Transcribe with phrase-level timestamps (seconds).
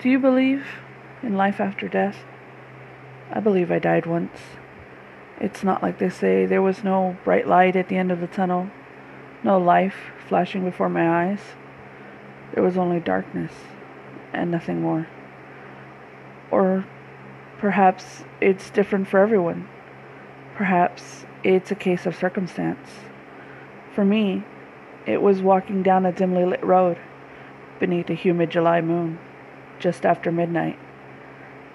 [0.00, 0.64] Do you believe
[1.24, 2.18] in life after death?
[3.32, 4.38] I believe I died once.
[5.40, 8.28] It's not like they say there was no bright light at the end of the
[8.28, 8.70] tunnel,
[9.42, 11.40] no life flashing before my eyes.
[12.54, 13.50] There was only darkness
[14.32, 15.08] and nothing more.
[16.52, 16.86] Or
[17.58, 19.68] perhaps it's different for everyone.
[20.54, 22.88] Perhaps it's a case of circumstance.
[23.96, 24.44] For me,
[25.06, 26.98] it was walking down a dimly lit road
[27.80, 29.18] beneath a humid July moon
[29.78, 30.78] just after midnight.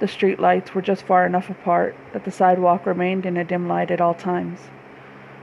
[0.00, 3.66] The street lights were just far enough apart that the sidewalk remained in a dim
[3.66, 4.60] light at all times.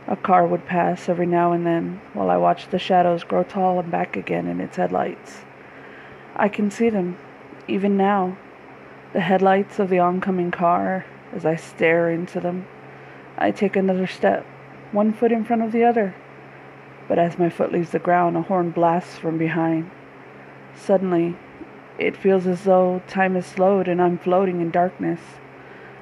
[0.08, 3.80] A car would pass every now and then while I watched the shadows grow tall
[3.80, 5.44] and back again in its headlights.
[6.36, 7.18] I can see them,
[7.68, 8.38] even now,
[9.14, 12.68] the headlights of the oncoming car as I stare into them.
[13.38, 14.46] I take another step,
[14.92, 16.16] one foot in front of the other.
[17.08, 19.92] But as my foot leaves the ground, a horn blasts from behind.
[20.76, 21.36] Suddenly,
[21.98, 25.20] it feels as though time is slowed and I'm floating in darkness.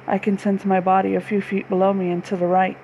[0.08, 2.78] I can sense my body a few feet below me and to the right.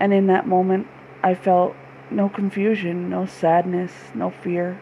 [0.00, 0.86] And in that moment,
[1.22, 1.76] I felt
[2.10, 4.80] no confusion, no sadness, no fear,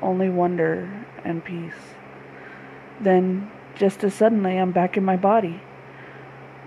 [0.00, 1.94] only wonder and peace.
[3.00, 5.60] Then, just as suddenly, I'm back in my body,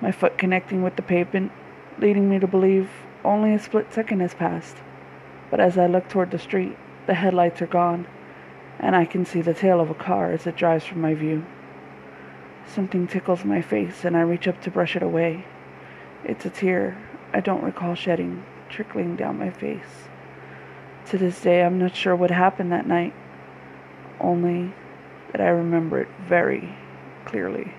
[0.01, 1.51] my foot connecting with the pavement,
[1.97, 2.89] leading me to believe
[3.23, 4.77] only a split second has passed.
[5.49, 8.07] But as I look toward the street, the headlights are gone
[8.79, 11.45] and I can see the tail of a car as it drives from my view.
[12.67, 15.45] Something tickles my face, and I reach up to brush it away.
[16.23, 16.97] It's a tear
[17.33, 20.07] I don't recall shedding, trickling down my face.
[21.07, 23.13] To this day, I'm not sure what happened that night,
[24.19, 24.73] only
[25.31, 26.75] that I remember it very
[27.25, 27.73] clearly.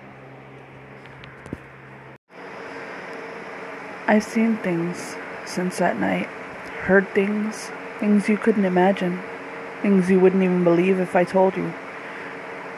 [4.07, 6.27] I've seen things since that night,
[6.83, 9.21] heard things, things you couldn't imagine.
[9.87, 11.73] Things you wouldn't even believe if I told you.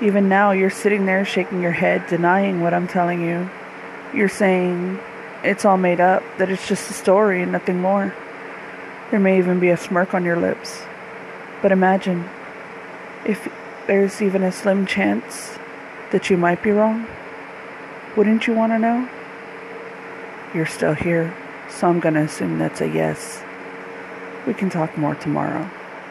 [0.02, 3.48] Even now, you're sitting there shaking your head, denying what I'm telling you.
[4.12, 5.00] You're saying
[5.42, 8.14] it's all made up, that it's just a story and nothing more.
[9.10, 10.82] There may even be a smirk on your lips.
[11.62, 12.28] But imagine
[13.24, 13.50] if
[13.86, 15.56] there's even a slim chance
[16.10, 17.06] that you might be wrong.
[18.18, 19.08] Wouldn't you want to know?
[20.52, 21.34] You're still here,
[21.70, 23.42] so I'm going to assume that's a yes.
[24.46, 25.70] We can talk more tomorrow.